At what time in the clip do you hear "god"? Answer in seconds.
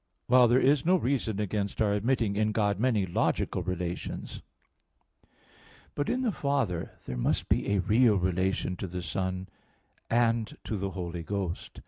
2.51-2.79